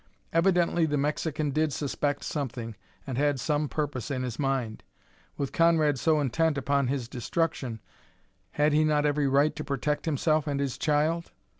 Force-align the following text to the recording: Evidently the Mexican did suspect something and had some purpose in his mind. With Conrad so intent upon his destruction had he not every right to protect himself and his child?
Evidently 0.33 0.87
the 0.87 0.97
Mexican 0.97 1.51
did 1.51 1.71
suspect 1.71 2.23
something 2.23 2.75
and 3.05 3.19
had 3.19 3.39
some 3.39 3.69
purpose 3.69 4.09
in 4.09 4.23
his 4.23 4.39
mind. 4.39 4.81
With 5.37 5.51
Conrad 5.51 5.99
so 5.99 6.19
intent 6.19 6.57
upon 6.57 6.87
his 6.87 7.07
destruction 7.07 7.79
had 8.53 8.73
he 8.73 8.83
not 8.83 9.05
every 9.05 9.27
right 9.27 9.55
to 9.55 9.63
protect 9.63 10.05
himself 10.05 10.47
and 10.47 10.59
his 10.59 10.75
child? 10.79 11.29